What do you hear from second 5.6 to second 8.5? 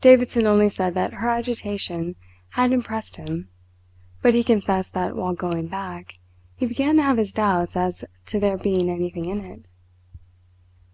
back, he began to have his doubts as to